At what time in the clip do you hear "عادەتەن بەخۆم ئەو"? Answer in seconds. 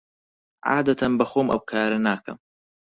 0.69-1.61